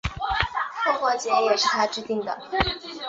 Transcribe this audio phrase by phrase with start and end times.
[0.83, 2.35] 复活节也是他制定的。